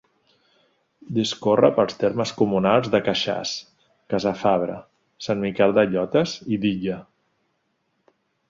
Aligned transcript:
Discorre 1.17 1.69
pels 1.75 1.99
termes 2.03 2.31
comunals 2.39 2.89
de 2.95 3.01
Queixàs, 3.09 3.53
Casafabre, 4.15 4.79
Sant 5.27 5.45
Miquel 5.47 5.77
de 5.81 5.87
Llotes 5.93 6.37
i 6.57 6.61
d'Illa. 6.65 7.01